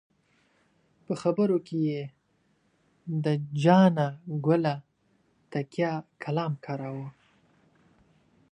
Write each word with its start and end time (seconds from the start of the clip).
په 1.05 1.13
خبرو 1.21 1.57
کې 1.67 1.77
یې 1.89 2.01
د 3.23 3.25
جانه 3.63 4.07
ګله 4.45 4.75
تکیه 5.51 5.93
کلام 6.23 6.53
کاراوه. 6.65 7.07